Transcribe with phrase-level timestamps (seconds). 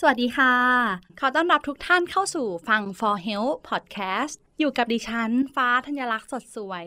[0.00, 0.54] สวัสดีค่ะ
[1.20, 6.86] ขอต้อนรับทุกท่านเข้าสู่ฟัง For Health Podcast อยู่กับดิฉัน ฟ้าธัญลักษณ์สดสวย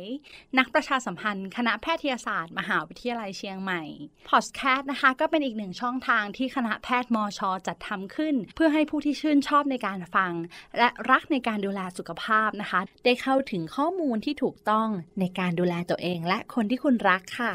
[0.58, 3.84] นักประชาสัมพันธ์ คณะแพทยศาสตร์ มหาวิทยาลัยเชียงใหม่
[4.30, 10.34] Podcast นะคะ ก็เป็นอีกหนึ่งช่องทางที่คณะแพทย์มอชอจัดทำขึ้น เพื่อให้ผู้ที่ชื่นชอบในการฟัง
[10.78, 14.90] และรักในการดูแลสุขภาพนะคะ ได้เข้าถึงข้อมูลที่ถูกต้อง
[15.20, 17.54] ในการดูแลตัวเอง และคนที่คุณรักค่ะ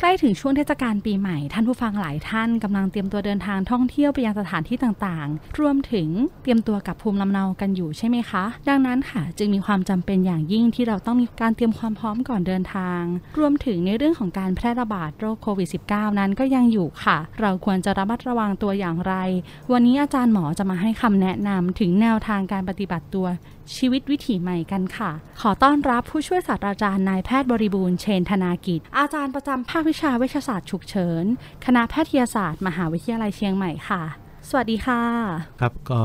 [0.00, 6.08] ใกล้ถึงช่วงเทศกาลปีใหม่ ท่านผู้ฟังหลายท่านกำลังเตรียมตัวเดินทางท่องเที่ยวไปยังสถานที่ต่างๆ รวมถึง
[6.42, 13.02] เตรียมตัวกับภูมิลำเนากันอยู่ใช่ไหมคะ ดังนั้นค่ะ จึงมีความจำเป็นอย่างยิ่งที่เราต้องมีการเตรียมความพร้อมก่อนเดินทาง
[13.38, 19.14] รวมถึงในเรื่องของการแพร่ระบาดโรคโควิด -19 นั้นก็ยังอยู่ค่ะ เราควรจะระมัดระวังตัวอย่างไร
[19.72, 23.26] วันนี้อาจารย์หมอจะมาให้คำแนะนำถึงแนวทางการปฏิบัติตัว
[23.76, 31.24] ชีวิตวิถีใหม่กันค่ะ ขอต้อนรับผู้ช่วยศาสตราจารย์นายแพทย์บริบูรณ์เชนธนากิจ อาจารย์ประจำภาควิชาเวชศาสตร์ฉุกเฉิน
[31.64, 34.02] คณะแพทยศาสตร์ มหาวิทยาลัยเชียงใหม่ค่ะ
[34.48, 35.02] สวัสดีค่ะ
[35.60, 36.00] ครับก็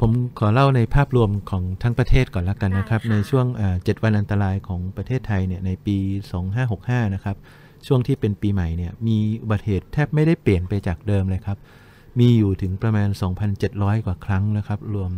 [0.00, 5.96] ผมขอเล่าในภาพรวมของทั้งประเทศก่อนแล้วกันนะครับได้ค่ะในช่วงอ่า7วันอันตรายของประเทศไทยเนี่ยในปี
[6.56, 7.36] 2565 นะครับ
[7.86, 11.58] ช่วงที่เป็นปีใหม่เนี่ยมีอุบัติเหตุแทบไม่ได้เปลี่ยนไปจากเดิมเลยครับ
[12.18, 13.08] มีอยู่ถึงประมาณ
[13.56, 15.12] 2,700 กว่าครั้งนะครับ รวม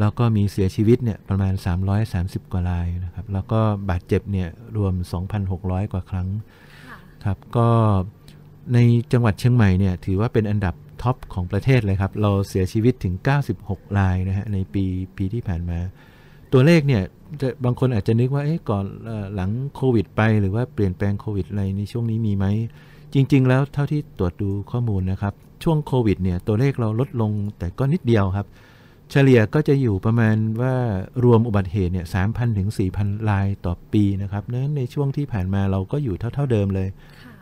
[0.00, 1.54] แล้วก็มีเสียชีวิตเนี่ยประมาณ
[2.02, 4.94] 330 กว่ารายนะครับ แล้วก็บาดเจ็บเนี่ยรวม
[5.42, 6.28] 2,600 กว่าครั้ง
[7.24, 7.68] ครับ ก็
[8.74, 8.78] ใน
[9.12, 13.14] จังหวัดเชียงใหม่เนี่ยถือว่าเป็นอันดับท็อปของประเทศเลยครับ เราเสียชีวิตถึง
[13.56, 14.84] 96 รายนะฮะในปี
[15.16, 15.78] ปีที่ผ่านมา
[16.52, 17.02] ตัวเลขเนี่ย
[17.40, 22.46] จะบางคนอาจจะนึกว่าเอ๊ะก่อนเอ่อหลังโควิด ไปหรือว่าเปลี่ยนแปลงโควิดอะไรในช่วงนี้มีไหม
[23.14, 28.46] จริง ๆ แล้วเท่าที่ตรวจดูข้อมูลนะครับ ช่วงโควิดเนี่ยตัวเลขเราลดลงแต่ก็นิดเดียวครับ
[29.14, 30.74] เฉลี่ยก็จะอยู่ประมาณว่า
[31.24, 32.68] รวมอุบัติเหตุเนี่ย3,000ถึง
[32.98, 36.88] 4,000รายต่อปีนะครับเนื่องในช่วงที่ผ่านมาเราก็อยู่เท่า ๆเดิมเลย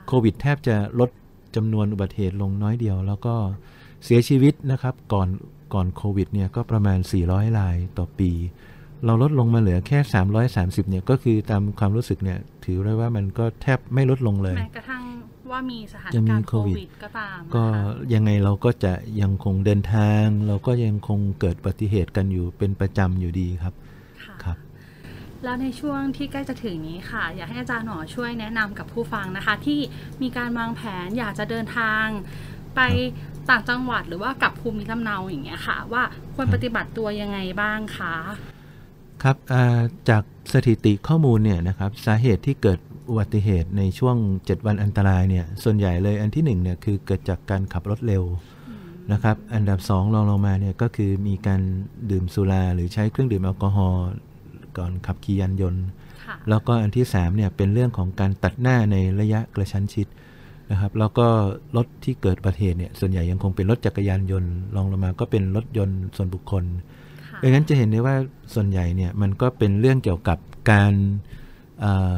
[0.07, 1.11] โควิดแทบจะลด
[1.57, 3.35] จำนวนอุบัติเหตุลงน้อยเดียว แล้วก็
[4.05, 5.29] เสียชีวิตนะครับก่อน
[5.75, 6.99] ก่อนโควิดเนี่ยก็ประมาณ
[7.29, 8.31] 400รายต่อปี
[9.05, 9.99] เราลดลงมาเหลือแค่
[10.51, 15.03] 330เนี่ยก็คือตามความรู้สึกเนี่ยถือได้ว่ามันก็แทบไม่ลดลงเลยแม้กระทั่ง
[15.53, 17.65] ว่ามีสถานยังมีการณ์โคโควิดวิดก็ตามนะคะก็
[18.15, 23.75] ยังไงเราก็จะยังคงเดินทาง เราก็ยังคงเกิดอุบัติเหตุกันอยู่เป็นประจำอยู่ดีครับ
[24.25, 24.57] ค่ะครับ
[25.45, 29.81] แล้วในช่วงที่ใกล้จะถึงนี้ค่ะ อยากให้อาจารย์หมอช่วยแนะนำกับผู้ฟังนะคะ ที่
[30.23, 32.05] มีการวางแผนอยากจะเดินทาง
[32.77, 32.81] ไป
[33.51, 36.03] ต่างจังหวัดหรือว่ากลับภูมิลำเนาอย่างเงี้ยค่ะ ว่า
[36.35, 38.15] ควรปฏิบัติตัวยังไงบ้างคะ
[39.23, 40.23] ครับอ่าจาก
[40.53, 42.79] สถิติข้อมูลเนี่ยนะครับ สาเหตุที่เกิด
[43.11, 48.25] อุบัติเหตุในช่วง 7 วันอันตรายเนี่ยส่วนใหญ่เลยอันที่1เนี่ยคือเกิดจากการขับรถเร็ว
[49.13, 51.61] นะครับอันดับ2รองลงมาเนี่ยก็คือมีการ
[52.11, 54.07] ดื่มสุราหรือใช้เครื่องดื่มแอลกอฮอล์
[54.79, 55.85] ก่อนขับขี่ยานยนต์
[56.27, 60.07] ค่ะแล้วก็อันที่3เนี่ยเป็นเรื่องของการตัดหน้าในระยะกระชั้นชิด
[60.71, 61.27] นะครับแล้วก็
[61.77, 66.65] รถที่เกิดอุบัติเหตุเนี่ยส่วนใหญ่ยังคงเป็นรถจักรยานยนต์รองลงมาก็เป็นรถยนต์ส่วนบุคคล
[67.29, 68.17] ค่ะดังนั้นจะเห็นได้ว่า
[68.55, 70.39] ส่วนใหญ่เนี่ยมันก็เป็นเรื่องเกี่ยวกับ
[70.71, 70.93] การ
[71.81, 72.17] เอ่อ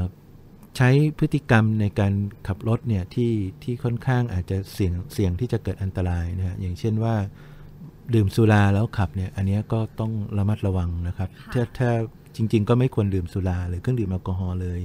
[0.76, 2.12] ใช้พฤติกรรมในการ
[2.46, 7.14] ขับรถเนี่ยที่ที่ค่อนข้างอาจจะเสี่ยงเสี่ยงที่จะเกิดอันตรายนะฮะอย่างเช่นว่า
[8.14, 11.90] ดื่มสุราแล้วขับเนี่ยอันเนี้ยก็ต้องระมัดระวังนะครับค่ะถ้าถ้า
[12.36, 14.80] จริง ๆ ก็ไม่ควรดื่มสุราหรือเครื่องดื่มแอลกอฮอล์เลย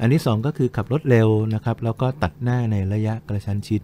[0.00, 3.80] อันที่สองก็คือขับรถเร็วนะครับแล้วก็ตัดหน้าในระยะกระชั้นชิด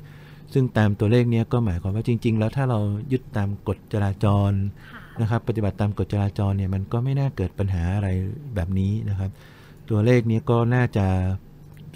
[0.53, 2.79] ซึ่งตามตัวเลขเนี้ยก็หมายความว่าจริง ๆ แล้วถ้าเรา
[3.12, 4.53] ยึดตามกฎจราจร
[4.93, 8.09] ค่ะนะครับปฏิบัติตามกฎจราจรเนี่ยมันก็ไม่น่าเกิดปัญหาอะไร
[8.55, 9.31] แบบนี้นะครับ
[9.91, 11.07] ตัวเลขนี้ก็น่าจะ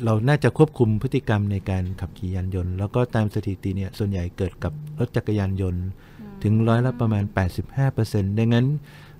[0.05, 5.85] เราน่าจะควบคุมพฤติกรรมในการขับขี่ยานยนต์ แล้วก็ตามสถิติเนี่ยส่วนใหญ่เกิดกับรถจักรยานยนต์
[6.43, 7.25] ถึงร้อยละประมาณ
[7.81, 8.67] 85%ดังนั้น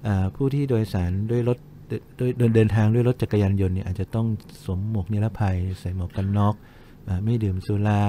[0.07, 1.59] อ่าผู้ที่โดยสารด้วยรถ
[2.17, 4.27] โดยเดินเดินทางด้วยรถจักรยานยนต์เนี่ยอาจจะต้อง
[4.65, 6.55] สวมหมวกนิรภัย ใส่หมวกกันน็อก
[7.09, 8.03] อาไม่ดื่มสุรา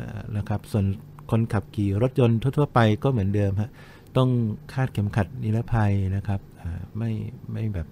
[0.00, 0.84] อ่านะครับส่วน
[1.30, 3.70] คนขับขี่รถยนต์ทั่ว ๆ ไปก็เหมือนเดิมฮะ
[4.16, 4.28] ต้อง
[4.72, 7.10] คาดเข็มขัดนิรภัยนะครับอ่าไม่
[7.52, 7.86] ไม่แบบ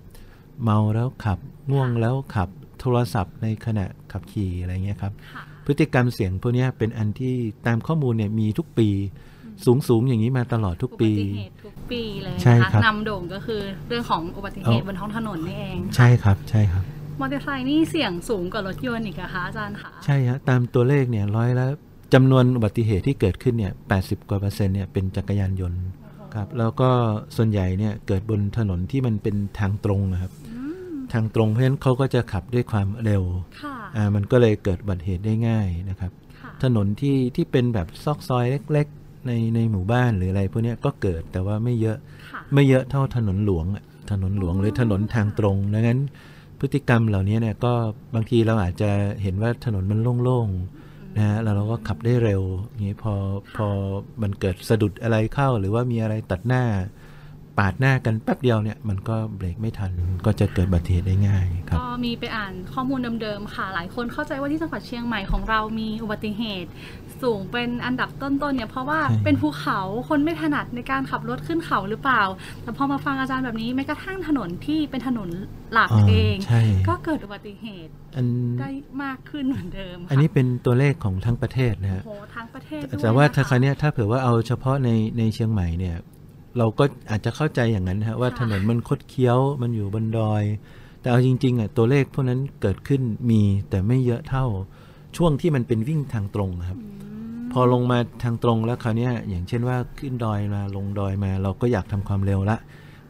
[0.63, 1.39] เมาแล้วขับ
[1.71, 2.49] ง่วงแล้วขับ
[2.81, 7.35] โทรศัพท์ในขณะขับขี่อะไรเงี้ยครับค่ะพฤติกรรมเสี่ยงพวกเนี้ยเป็นอันที่
[7.67, 8.89] ตามข้อมูลเนี่ยมีทุกปี
[9.65, 16.85] สูงสูงอย่างนี้มาตลอดทุกอุปีบัติเหตุทุกปีเลยใช่นะครัคะบนำโด่งก็คือเรื่องของอุบัติเหตุเอาบนท้องถนนนี่เอง ใช่ครับใช่ครับ
[17.21, 21.67] มอเตอร์ไซค์นี่เสี่ยงสูงกว่ารถยนต์อีกอะคะอาจารย์คะใช่ฮะตามตัวเลขเนี่ยร้อยละ
[22.15, 23.93] จำนวนอุบัติเหตุที่เกิดขึ้นเนี่ยแป
[24.29, 25.83] กว่าเปอร์เซ็นต์เนี่ยเป็นจักรยานยนต์
[26.35, 26.91] ครับแล้วก็
[27.37, 33.23] ส่วนใหญ่เนี่ยเกิดบนถนนที่มันเป็นทางตรงนะครับอืมทางตรง เพราะฉะนั้นเขาก็จะขับด้วยความเร็ว
[33.63, 41.99] ค่ะอ่ามันก็เลยเกิดอุบัติเหตุได้ง่ายนะครับค่ะถนนที่ที่เป็นแบบซอกซอยเล็กๆ ในในหมู่บ้านหรืออะไรพวกเนี้ยก็เกิดแต่ว่าไม่เยอะ
[42.33, 46.01] ค่ะไม่เยอะเท่าถนนหลวงอะถนนหลวงหรือถนนทางตรงดังนั้น
[46.61, 47.73] พฤติกรรมเหล่านี้เนี่ยก็
[48.15, 48.91] บางทีเราอาจจะ
[49.23, 53.15] เห็นว่าถนนมันโล่งๆนะฮะแล้วเราก็ขับได้เร็วอย่างนี้พอ
[53.57, 53.69] พอ
[54.23, 56.65] มันเกิดสะดุดอะไรเข้าหรือว่ามีอะไรตัดหน้า
[57.59, 59.93] ปาดหน้ากันแป๊บเดียวเนี่ยมันก็เบรกไม่ทัน
[60.27, 66.71] ก็จะเกิดอุบัติเหตุได้ง่ายครับก็มีไปอ่านข้อมูลเดิมๆค่ะ หลายคนเข้าใจว่าที่จังหวัดเชียงใหม่ของเรามีอุบัติเหตุ
[67.23, 72.23] สูงเป็นอันดับต้นๆเนี่ยเพราะว่าใช่เป็นภูเขาคนไม่ถนัดในการขับรถขึ้นเขาหรือเปล่า
[72.63, 75.29] แต่พอมาฟังอาจารย์แบบนี้แม้กระทั่งถนนที่เป็นถนน
[75.73, 78.27] หลักอ่าเองใช่ก็เกิดอุบัติเหตุอัน
[78.61, 78.71] ได้
[79.05, 85.97] มากขึ้นเหมือนเดิมค่ะอันนี้เป็นตัวเลขของทั้งประเทศนะฮะโอ้โหทั้งประเทศด้วยแต่ว่าถ้าะะครั้งนี้ยถ้าเผื่อว่าเอาเฉพาะในในเชียงใหม่เนี่ย
[86.59, 90.45] เราก็อาจจะเข้าใจอย่างนั้นฮะว่าค่ะถนนมันคดเคี้ยวมันอยู่บนดอย
[91.01, 94.47] แต่เอาจริงๆอะตัวเลขพวกนั้นเกิดขึ้นมีแต่ไม่เยอะเท่า
[95.17, 102.57] ช่วงที่มันเป็นวิ่งทางตรงครับอืมพอลงมาทางตรงแล้วคราวเนี้ยอย่างเช่นว่าขึ้นดอยมาลงดอยมา เราก็อยากทำความเร็วละ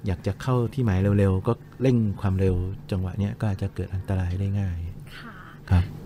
[0.07, 1.53] อยากจะเข้าที่หมายเร็วๆ ก็
[1.83, 2.55] เร่งความเร็ว
[2.91, 4.86] จังหวะเนี้ยก็อาจจะเกิดอันตรายได้ง่ายค่ะครับ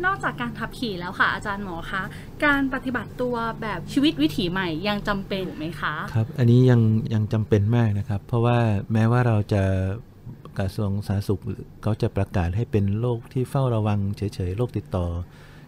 [0.05, 2.03] นอกจากการขับขี่แล้วค่ะ อาจารย์หมอคะ
[2.45, 6.81] การปฏิบัติตัวแบบชีวิตวิถีใหม่ยังจำเป็นอยู่ไหมคะ ครับ อันนี้ยัง
[7.15, 8.59] ยังจำเป็นมากนะครับ เพราะว่า
[8.93, 9.63] แม้ว่าเราจะ
[10.59, 11.41] กระทรวงสาธารณสุข
[11.83, 15.07] เขาจะประกาศให้เป็นโรคที่เฝ้าระวังเฉยๆโรคติดต่อ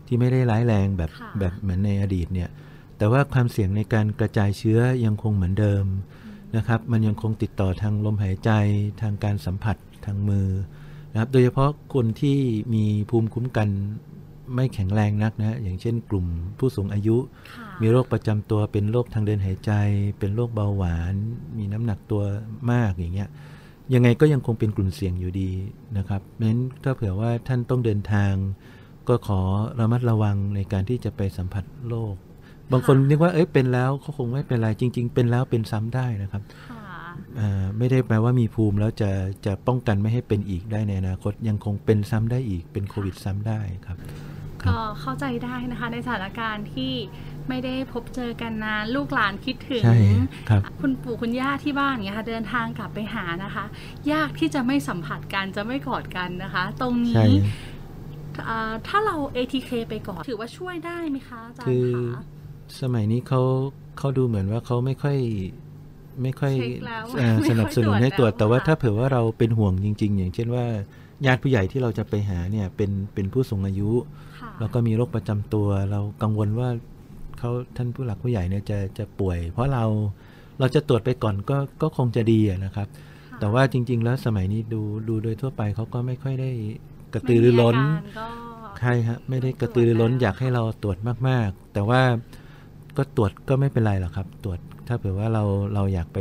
[0.07, 2.51] ที่ไม่ได้ร้ายแรงแบบค่ะแบบเหมือนในอดีตเนี่ย
[2.99, 5.85] แต่ว่าความเสี่ยงในการกระจายเชื้อยังคงเหมือนเดิม
[6.57, 8.51] นะครับ มันยังคงติดต่อทางลมหายใจ
[9.03, 10.49] ทางการสัมผัสทางมือ
[11.13, 12.39] นะครับโดยเฉพาะคนที่
[12.75, 13.69] มีภูมิคุ้มกัน
[14.55, 16.27] ไม่แข็งแรงนักนะฮะอย่างเช่นกลุ่ม
[16.59, 17.17] ผู้สูงอายุ
[17.57, 19.73] ค่ะมีโรคประจำตัวเป็นโรคทางเดินหายใจ
[20.19, 21.15] เป็นโรคเบาหวาน
[21.59, 22.23] มีน้ำหนักตัว
[22.73, 23.29] มากอย่างเงี้ย
[23.95, 25.51] ยังไงก็ยังคงเป็นกลุ่มเสี่ยงอยู่ดี
[25.97, 28.33] นะครับเพราะฉะนั้นถ้าเผื่อว่าท่านต้องเดินทาง
[29.09, 29.41] ก็ขอ
[29.81, 32.15] ระมัดระวังในการที่จะไปสัมผัสโรค
[32.73, 36.82] บางคนนึกว่าเอ้ยเป็นแล้วเขาคงไม่เป็นไรจริง ๆ เป็นแล้วเป็นซ้ำได้นะครับค่ะอ่า
[37.79, 39.11] ไม่ได้แปลว่ามีภูมิแล้วจะ
[39.47, 43.99] จะป้องกันไม่ให้เป็นอีกได้ในอนาคตยังคงเป็นซ้ำได้อีกเป็นโควิดซ้ำได้ครับ
[44.63, 46.93] ครับก็เข้าใจได้นะคะในสถานการณ์ที่
[47.49, 49.97] ไม่ได้พบเจอกันนานลูกหลานคิดถึงใช่
[50.49, 53.65] ครับคุณปู่คุณย่าที่บ้านอย่างเงี้ยค่ะเดินทางกลับไปหานะคะ
[54.13, 57.35] ยากที่จะไม่สัมผัสกันจะไม่กอดกันนะคะ ตรงใช่นี้
[58.49, 62.23] อ่าถ้าเรา ATK ไปก่อน ถือว่าช่วยได้ไหมคะอาจารคืย์อคะ
[62.81, 63.41] สมัยนี้เขา
[63.99, 65.17] เขาดูเหมือนว่าเขาไม่ค่อย
[66.23, 70.65] ไม่ค่อยเช็คแล้วเอ่อไม่ค่อยสนับสนุนให้ตรวจตรวจแล้วแต่ว่าค่ะถ้าเผื่อว่าเราเป็นห่วงจริง ๆ อย่างเช่นว่า
[71.27, 73.91] ญาติผู้ใหญ่ที่เราจะไปหาเนี่ยเป็นเป็นผู้สูงอายุ
[74.41, 76.69] ค่ะแล้วก็มีโรคประจำตัว เรากังวลว่า
[77.39, 79.85] เขาท่านผู้หลักผู้ใหญ่เนี่ยจะจะป่วย เพราะเรา
[80.61, 86.51] เราจะตรวจไปก่อนก็ก็คงจะดีอะนะครับค่ะแต่ว่าจริง ๆ แล้วสมัยนี้ดูดูโดยทั่วไปเขาก็ไม่ค่อยได้
[87.15, 88.27] กระตือรือร้นไม่มีอาการก็
[88.81, 90.99] ใช่ฮะไม่ได้กระตือรือร้นอยากให้เราตรวจ
[91.29, 92.03] มากๆ แต่ว่า
[92.97, 95.45] ก็ตรวจก็ไม่เป็นไรหรอกครับ ตรวจถ้าเผื่อว่าเรา
[95.75, 96.19] เราอยากไป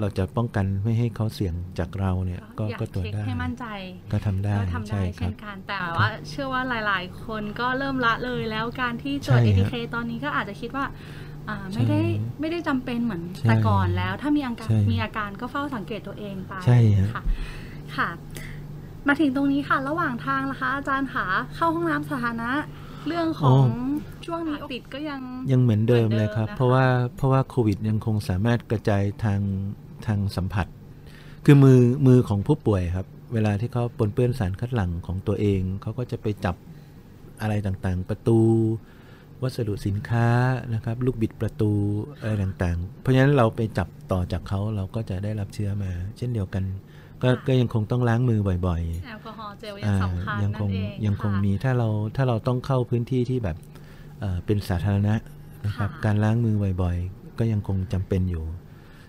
[0.00, 3.64] เราจะป้องกันไม่ให้เขาเสี่ยงจากเราเนี่ยก็อยากก็ตรวจเช็คได้ให้มั่นใจ
[4.12, 10.84] ก็ทำได้ก็ทำได้ใช่ครัเช่บนกันแต่ว่าเชื่อว่าหลาย ๆ คนก็เริ่มละเลยแล้วการที่ตรวจใช่ฮะ ATK ตอนนี้ก็อาจจะคิดว่า
[11.48, 17.22] อ่าไม่ได้ใช่ไม่ได้จำเป็นเหมือนใช่แต่ก่อนแล้ว ถ้ามีอาการใช่มีอาการก็เฝ้าสังเกตตัวเองไปใช่ฮะค่ะ
[17.96, 18.08] ค่ะ
[19.08, 22.50] มาถึงตรงนี้ค่ะ ระหว่างทางนะคะอาจารย์ค่ะเข้าห้องน้ำสาธารณะ
[23.06, 23.66] เรื่องของ
[24.28, 25.20] ช่วงนี้ติดก็ยัง
[25.52, 26.84] ยังเหมือนเดิมเหมือนเดิมเลยครับนะคะเพราะว่า
[27.16, 29.40] เพราะว่าโควิดยังคงสามารถกระจายทาง
[30.06, 30.66] ทางสัมผัส
[31.44, 36.56] คือมือมือของผู้ป่วยครับ เวลาที่เขาปนเปื้อนสารคัดหลั่งของตัวเอง เขาก็จะไปจับ
[37.40, 38.38] อะไรต่างๆ ประตู
[39.42, 40.28] วัสดุสินค้า
[40.74, 41.70] นะครับ ลูกบิดประตู
[42.20, 46.64] อะไรต่างๆ เพราะฉะนั้นเราไปจับต่อจากเขาเราก็จะได้รับเชื้อมา เช่นเดียวกัน
[47.22, 53.56] ก็ก็ยังคงต้องล้างมือบ่อยๆ แอลกอฮอล์เจลยังอ่าสำคัญยังนั่คนงเองยังคงะมีถ้าเราถ้าเราต้องเข้าพื้นที่ที่แบบ
[54.20, 55.14] เอ่อเป็นสาธารณะ
[55.66, 58.44] นะครับค่ะการล้างมือบ่อยๆ ก็ยังคงจำเป็นอยู่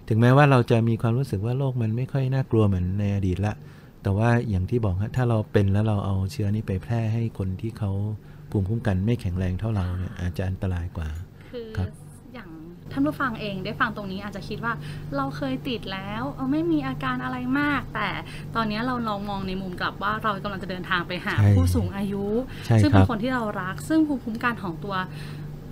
[0.07, 3.53] ถึงแม้ว่าเราจะมีความรู้สึกว่าโลกมันไม่ค่อยน่ากลัวเหมือนในอดีตละ
[4.03, 7.91] แต่ว่าอย่างที่บอกฮะถ้าเราเป็นแล้วเราเอาเชื้อนี้ไปแพร่ให้คนที่เขา
[8.51, 11.09] ภูมิคุ้มกันไม่แข็งแรงเท่าเราเนี่ยอาจจะอันตรายกว่า
[11.51, 12.08] คือครับอย่าง
[12.91, 14.73] ท่านผู้ฟังเองได้ฟังตรงนี้อาจจะคิดว่า
[15.15, 18.09] เราเคยติดแล้วเออไม่มีอาการอะไรมาก แต่
[18.55, 22.25] ตอนนี้เราลองมองในมุมกลับว่าเรากำลังจะเดินทางไปหาใช่ผู้สูงอายุ
[22.65, 24.95] ใช่ซึ่งคเป็รันบคนที่เรารัก ซึ่งภูมิคุ้มกันของตัว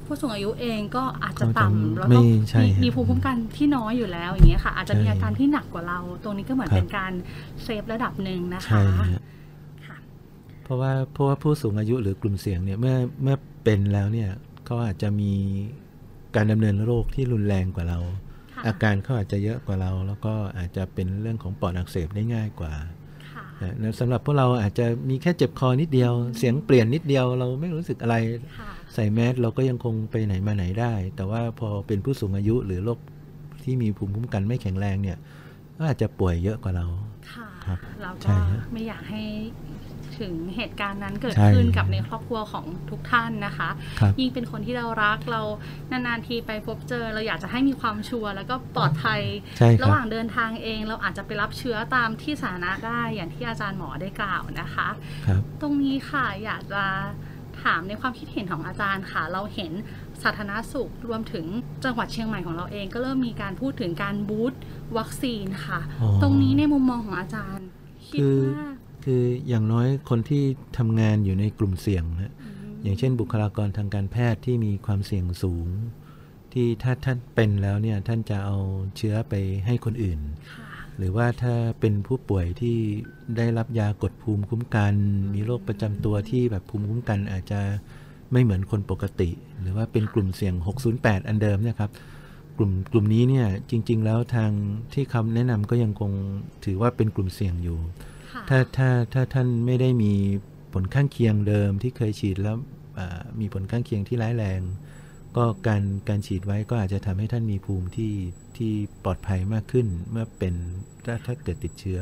[0.05, 7.11] ผู้สูงอายุเองก็อาจจะเขาจะต่ำแล้วไม่ก็ใช่มีฮะมีภูมิคุ้มกันที่น้อยอยู่แล้วอย่างเงี้ยค่ะ อาจจะมีใช่อาการที่หนักกว่าเรา ตรงนี้ก็เหมือนครับเป็นการ
[7.63, 9.07] เซฟระดับหนึ่งนะใช่คะฮะ
[9.87, 9.97] ค่ะ
[10.63, 14.29] เพราะว่าเพราะว่าผู้สูงอายุหรือกลุ่มเสี่ยงเนี่ยเมื่อเมื่อเป็นแล้วเนี่ย
[14.65, 15.33] เขาอาจจะมี
[16.35, 17.99] การดำเนินโรคที่รุนแรงกว่าเรา
[18.53, 22.73] ค่ะอาการเขาอาจจะเยอะกว่าเรา แล้วก็อาจจะเป็นเรื่องของปอดอักเสบได้ง่ายกว่า
[23.33, 28.15] ค่ะนะแล้วสำหรับพวกเราอาจจะมีแค่เจ็บคอนิดเดียว เสียงเปลี่ยนนิดเดียวเราไม่รู้สึกอะไร
[28.59, 32.99] ค่ะใส่แมสเราก็ยังคงไปไหนมาไหนได้ แต่ว่าพอเป็นผู้สูงอายุหรือโรค
[33.63, 35.17] ที่มีภูมิคุ้มกันไม่แข็งแรงเนี่ย
[35.77, 36.85] ก็อาจจะป่วยเยอะกว่าเรา
[37.33, 39.21] ค่ะครับเราใช่ก็ฮะไม่อยากให้
[40.19, 43.69] ถึงเหตุการณ์นั้นเกิดใช่ขึ้นกับในครอบครัวของทุกท่านนะคะ
[43.99, 45.41] ครับยิ่งเป็นคนที่เรารักเรา
[45.91, 49.21] นานๆทีไปพบเจอ เราอยากจะให้มีความชัวร์แล้วก็ปลอดภัย
[49.57, 54.87] ใช่คระรับหว่างเดินทางเอง เราอาจจะไปรับเชื้อตามที่สาธารณะได้อย่างที่อาจารย์หมอได้กล่าวนะคะ
[55.25, 56.83] ครับตรงนี้ค่ะอยากจะ
[57.63, 59.71] ถามในความคิดเห็นของอาจารย์ค่ะ เราเห็น
[60.23, 61.45] สาธารณสุขรวมถึง
[61.83, 64.61] จังหวัดเชียงใหม่ของเราเอง ก็เริ่มมีการพูดถึงการบูสต์
[64.97, 67.67] วัคซีนค่ะอ๋อตรงนี้ในมุมมองของอาจารย์
[68.07, 68.67] คิดคือว่า
[69.09, 70.43] คืออย่างน้อยคนที่
[70.77, 75.67] ทำงานอยู่ในกลุ่มเสี่ยงนะมอย่างเช่นบุคลากรทางการแพทย์ที่มีความเสี่ยงสูง
[76.53, 78.57] ที่ถ้าท่านเป็นแล้วเนี่ยท่านจะเอา
[78.97, 79.33] เชื้อไป
[79.65, 80.19] ให้คนอื่น
[80.51, 80.65] ค่ะ
[80.97, 82.77] หรือว่าถ้าเป็นผู้ป่วยที่
[83.37, 84.93] ได้รับยากดภูมิคุ้มกัน
[85.33, 87.61] มีโรคประจำตัวที่แบบภูมิคุ้มกันอาจจะ
[88.31, 89.29] ไม่เหมือนคนปกติ
[89.61, 90.53] หรือว่าเป็นกลุ่มเสี่ยง
[90.91, 91.91] 608 อันเดิมเนะครับ
[92.57, 94.51] กลุ่มกลุ่มนี้เนี่ยจริง ๆ แล้วทาง
[94.93, 96.11] ที่คำแนะนำก็ยังคง
[96.65, 98.16] ถือว่าเป็นกลุ่มเสี่ยงอยู่ค่ะ
[98.49, 100.13] ถ้าถ้าถ้าท่านไม่ได้มี
[100.73, 102.57] ผลข้างเคียงเดิมที่เคยฉีดแล้ว
[102.99, 104.61] อ่ามีผลข้างเคียงที่ร้ายแรง
[105.37, 108.13] ก็การการฉีดไว้ก็อาจจะทำให้ท่านมีภูมิที่
[108.57, 108.71] ที่
[109.03, 110.53] ปลอดภัยมากขึ้นเมื่อเป็น
[111.05, 111.99] ถ้าถ้าเกิดติดเชื้อ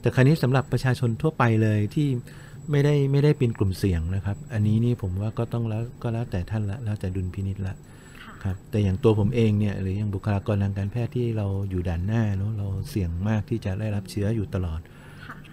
[0.00, 2.08] แต่คราวนี้สำหรับประชาชนทั่วไปเลยที่
[2.70, 7.74] ไม่ได้ไม่ได้เป็นกลุ่มเสี่ยงนะครับ อันนี้นี่ผมว่าก็ต้องแล้วก็แล้วแต่ท่านละแล้วแต่ดุลพินิจละ
[8.22, 14.99] ค่ะครับแต่อย่างตัวผมเองเนี่ยหรืออย่างบุคลากรทางการแพทย์ที่เราอยู่ด่านหน้าเนอะเราเสี่ยงมากที่จะได้รับเชื้ออยู่ตลอดค่ะ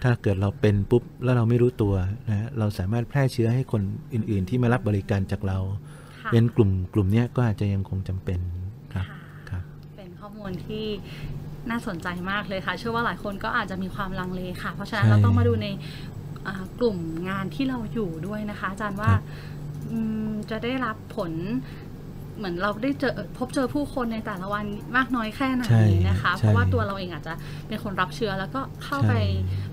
[0.02, 1.94] ถ้าเกิดเราเป็นปุ๊บแล้วเราไม่รู้ตัว
[2.28, 3.82] นะฮะเราสามารถแพร่เชื้อให้คน
[4.14, 5.58] อื่น ๆ ที่มารับบริการจากเรา
[6.22, 8.40] ค่ะเป็นกลุ่มกลุ่มเนี้ยก็อาจจะยังคงจำเป็น
[8.94, 9.18] ครับค่ะ
[9.50, 9.62] ครับ
[9.96, 10.86] เป็นข้อมูลที่
[11.70, 15.66] น่าสนใจมากเลยค่ะ เชื่อว่าหลายคนก็อาจจะมีความลังเลค่ะ เพราะฉะนั้นใช่เราต้องมาดูใน
[16.46, 19.22] อ่ากลุ่มงานที่เราอยู่ด้วยนะคะ อาจารย์ว่าครับ
[19.92, 21.32] อืมจะได้รับผล
[22.38, 24.64] เหมือนเราได้เจอพบเจอผู้คนในแต่ละวัน
[24.96, 27.34] มากน้อยแค่ไหนใช่นะคะใช่เพราะว่าตัวเราเองอาจจะ
[27.68, 29.14] เป็นคนรับเชื้อแล้วก็เข้าใช่ไป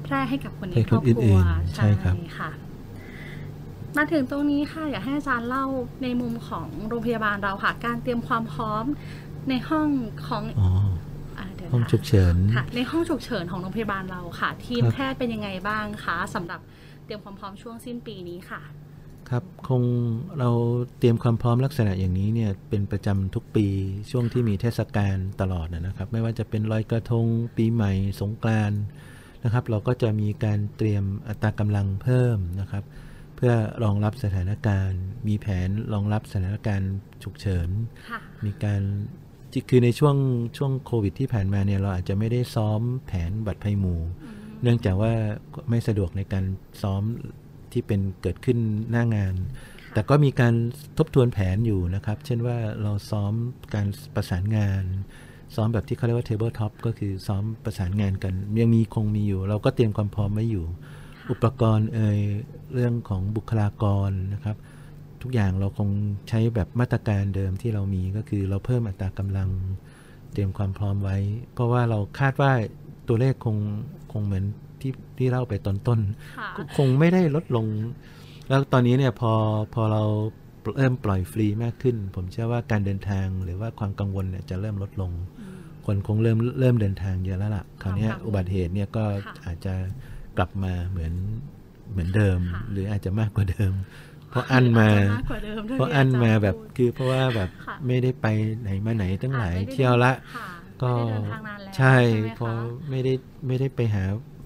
[0.04, 2.52] แพร่ให้กับคนในให้คครนอบครัวอื่นๆใช่ครับค่ะ
[3.98, 5.66] มาถึงตรงนี้ค่ะอยากให้อาจารย์เล่า
[6.04, 8.86] ในมุมของโรงพยาบาลเราค่ะ การเตรียมความพร้อม
[9.50, 9.88] ในห้อง
[10.28, 10.70] ของอ๋อ
[11.40, 16.60] อ่าเดี๋ยวห้องนะฉุกเฉินค่ะในห้องฉุกเฉินของโรงพยาบาลเราค่ะ ทีมครับแพทย์เป็นยังไงบ้างคะสำหรับ
[17.06, 18.62] เตรียมความพร้อมช่วงสิ้นปีนี้ค่ะ
[19.30, 19.84] ครับคง
[20.40, 20.50] เรา
[21.00, 23.68] เตรียมความพร้อมลักษณะอย่างนี้เนี่ยเป็นประจำทุกปี
[24.12, 27.26] ช่วงที่มีเทศกาลตลอดนะครับ ไม่ว่าจะเป็นลอยกระทง
[27.58, 28.82] ปีใหม่สงกรานต์
[29.44, 32.84] นะครับ เราก็จะมีการเตรียมอัตรากำลังเพิ่มนะครับ
[33.36, 33.54] เพื่อ
[33.84, 37.70] รองรับสถานการณ์ มีแผนรองรับสถานการณ์ฉุกเฉิน
[38.10, 38.82] ค่ะมีการ
[39.52, 40.16] ที่คือในช่วง
[40.58, 44.02] ช่วงโควิดที่ผ่านมาเนี่ยเราอาจจะไม่ได้ซ้อมแผนบัตรภัยหมู่
[44.62, 45.14] เนื่องจากว่า
[45.70, 46.46] ไม่สะดวกในการ
[46.82, 47.04] ซ้อม
[47.76, 48.58] ที่เป็นเกิดขึ้น
[48.92, 49.34] หน้างาน
[49.94, 50.54] แต่ก็มีการ
[50.98, 53.34] ทบทวนแผนอยู่นะครับ เช่นว่าเราซ้อม
[53.74, 54.84] การประสานงาน
[55.56, 60.66] ซ้อมแบบที่เขาเรียกว่า table top ก็คือซ้อมประสานงานกัน ยังมีคงมีอยู่ เราก็เตรียมความพร้อมไว้อยู่
[61.32, 62.20] อุปกรณ์เอ่ย
[62.74, 64.58] เรื่องของบุคลากรนะครับ
[65.22, 65.90] ทุกอย่างเราคง
[66.30, 69.50] ใช้แบบมาตรการเดิมที่เรามีก็คือเราเพิ่มอัตรากำลัง
[70.34, 71.18] เตรียมความพร้อมไว้
[71.54, 72.52] เพราะว่าเราคาดว่า
[73.08, 73.58] ตัวเลขคง
[74.12, 74.46] คงเหมือน
[74.86, 76.00] ที่ที่เล่าไปตอนต้น
[76.38, 77.66] ค่ะก็คงไม่ได้ลดลง
[78.50, 79.34] แล้วตอนนี้เนี่ยพอ
[79.74, 80.04] พอเรา
[80.78, 89.74] เริ่มปล่อยฟรีมากขึ้น ผมเชื่อว่าการเดินทางหรือว่าความกังวลเนี่ยจะเริ่มลดลงอืมคนคงเริ่มเริ่มเดินทางเยอะแล้วล่ะคราวเนี้ยความกังวลอุบัติเหตุเนี่ยก็ค่ะอาจจะ
[90.38, 91.14] กลับมาเหมือน
[91.92, 93.74] เหมือนเดิมค่ะหรืออาจจะมากกว่าเดิม
[94.30, 98.28] เพราะอันมาจจะกกว่าเดิมด้วยเพราะอันที่จมาย์แบบพูดคือเพราะว่าแบบค่ะไม่ได้ไป
[98.62, 100.48] ไหนมาไหนตั้งหลายค่ะไม่ได้เที่ยวละค่ะ
[100.84, 103.14] ก็ไม่ได้เดินทางนานแล้วใช่ไหมพอคะไม่ได้
[103.48, 104.04] ไม่ได้ไปหา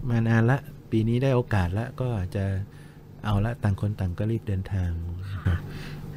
[0.10, 0.58] มานานละ
[0.92, 2.46] ปีนี้ได้โอกาสละก็อาจจะ
[3.26, 4.92] เอาละต่างคนต่างก็รีบเดินทาง
[5.46, 5.58] ค่ะ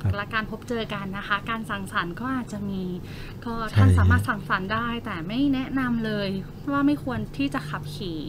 [0.01, 2.83] ครับและการพบเจอกันนะคะ การสังสรรค์ก็อาจจะมี
[3.45, 6.29] ก็ใช่ท่านสามารถสังสรรค์ได้ แต่ไม่แนะนำเลย
[6.73, 8.21] ว่าไม่ควรที่จะขับขี่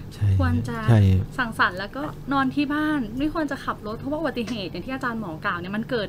[0.00, 0.01] ใช่
[0.40, 1.00] ควรจะใช่
[1.38, 2.02] สังสรรค์แล้วก็
[2.32, 6.08] นอนที่บ้านไม่ควรจะขับรถเพราะว่าอุบัติเหตุอย่างที่อาจารย์หมอกล่าวเนี่ยมันเกิด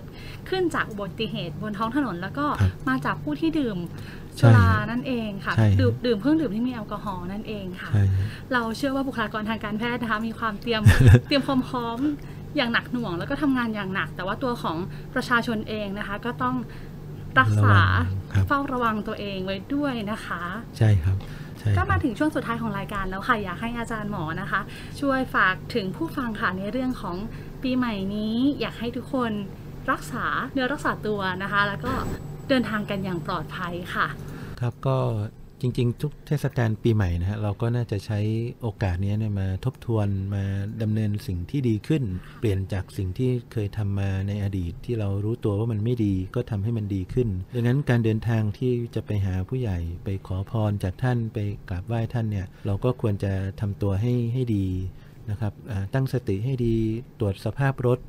[0.50, 3.77] ขึ้นจากอุบัติเหตุบนท้องถนน แล้วก็ครับมาจากผู้ที่ดื่ม
[4.38, 8.03] ใช่สุรานั่นเองค่ะใช่ครับดื่มดื่มเครื่องดื่มที่มีแอลกอฮอล์นั่นเองค่ะใช่
[8.53, 10.81] เราเชื่อว่าบุคลากรทางการแพทย์นะคะมีความเตรียม
[11.27, 12.00] เตรียมความพร้อม
[12.55, 14.77] อย่างหนักหน่วง แล้วก็ทำงานอย่างหนัก แต่ว่าตัวของ
[15.15, 16.55] ประชาชนเองนะคะ ก็ต้อง
[17.39, 20.43] รักษาระวังครับเฝ้าระวังตัวเองไว้ด้วยนะคะ
[20.77, 21.43] ใช่ครับใช่
[21.77, 24.62] ก็คมารับถึงช่วงสุดท้ายของรายการแล้วค่ะอยากให้อาจารย์หมอนะคะ
[25.01, 27.17] ช่วยฝากถึงผู้ฟังค่ะในเรื่องของ
[27.63, 29.32] ปีใหม่นี้ อยากให้ทุกคน
[29.91, 31.93] รักษาเนื้อรักษาตัวนะคะ แล้วก็
[32.50, 34.08] เดินทางกันอย่างปลอดภัยค่ะ
[34.62, 34.98] คครับก็
[35.65, 38.20] จริง ๆ ทุกเทศกาลปีใหม่นะฮะเราก็น่าจะใช้
[38.62, 40.43] โอกาสนี้เนี่ยมาทบทวนมา
[40.82, 42.03] ดำเนินสิ่งที่ดีขึ้น
[42.39, 51.38] เปลี่ยนจากสิ่งที่เคยทำมาในอดีตที่เรารู้ตัวว่ามันไม่ดีก็ทำให้มันดีขึ้น ดังนั้นการเดินทางที่จะไปหาผู้ใหญ่ไปขอพรจากท่านไป
[51.70, 54.65] กราบไหว้ท่านเนี่ยเราก็ควรจะทำตัวให้ให้ดี
[55.29, 55.53] นะครับ
[55.93, 56.75] ตั้งสติให้ดี
[57.20, 58.00] ตรวจสภาพรถ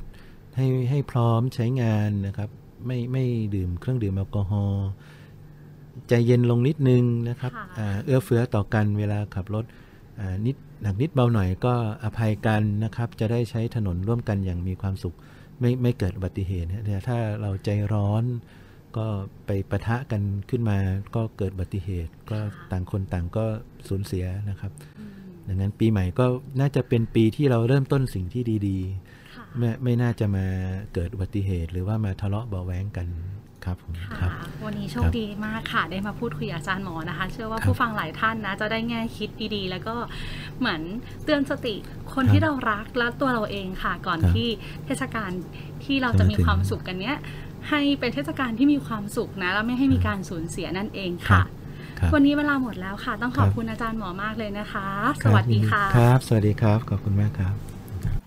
[0.57, 2.51] ให้ให้พร้อมใช้งานนะครับ
[2.87, 4.89] ไม่ไม่ดื่มเครื่องดื่มแอลกอฮอล์
[6.09, 9.65] ใจเย็นลงนิดนึงนะครับค่ะอ่าเอื้อเฟื้อต่อกันเวลาขับรถ
[10.21, 11.75] อ่านิดหนักนิดเบาหน่อยก็
[12.05, 15.17] อภัยกันนะครับ จะได้ใช้ถนนร่วมกันอย่างมีความสุข
[15.61, 18.25] ไม่ไม่เกิดอุบัติเหตุนะแต่ถ้าเราใจร้อน
[18.97, 19.07] ก็
[19.47, 20.79] ไปปะทะกันขึ้นมา
[21.15, 22.39] ก็เกิดอุบัติเหตุ ก็
[22.73, 23.45] ต่างคนต่างก็
[23.89, 24.73] สูญเสียนะครับ
[25.47, 26.27] ดังนั้นปีใหม่ก็
[26.61, 30.47] น่าจะเป็นปีที่เราเริ่มต้นสิ่งที่ดีๆค่ะไม่ไม่น่าจะมา
[30.95, 33.07] เกิดอุบัติเหตุ หรือว่ามาทะเลาะเบาะแว้งกัน
[33.65, 39.95] ครับผมคค่ะรับวันนี้โชคครับดีมากค่ะ ได้มาพูดคุยกับอาจารย์หมอนะคะ เชื่อว่าครับผู้ฟังหลายท่านนะ จะได้แง่คิดดีๆ แล้วก็
[40.59, 40.81] เหมือน
[41.25, 41.75] เตือนสติ
[42.15, 44.49] คนครับที่เรารักและตัวเราเองค่ะ ก่อนครับที่
[44.87, 45.31] เทศกาล
[45.85, 47.17] ที่เราจะมีความสุขกันเนี้ย
[47.69, 51.43] ให้เป็นเทศกาลที่มีความสุขนะ แล้วไม่ให้มีการสูญเสียนั่นเองค่ะ
[51.99, 54.89] ครับวันนี้เวลาหมดแล้วค่ะ ต้องขอบครับคุณอาจารย์หมอมากเลยนะคะ
[55.23, 57.64] คสรับวัสดีค่ะครับ สวัสดีครับ ขอบคุณมากครับ